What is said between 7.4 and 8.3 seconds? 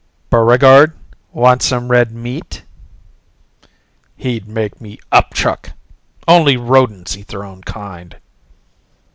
own kind."